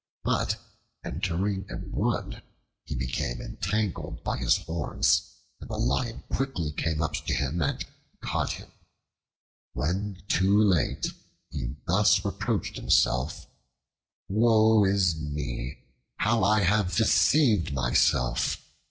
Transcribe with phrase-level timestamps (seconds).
[0.23, 0.57] But
[1.05, 2.41] entering a wood
[2.85, 5.21] he became entangled by his horns,
[5.59, 7.85] and the Lion quickly came up to him and
[8.19, 8.71] caught him.
[9.73, 11.05] When too late,
[11.51, 13.45] he thus reproached himself:
[14.27, 15.83] "Woe is me!
[16.15, 18.57] How I have deceived myself!